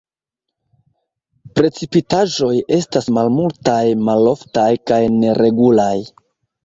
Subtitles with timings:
[1.59, 5.97] Precipitaĵoj estas malmultaj, maloftaj kaj neregulaj.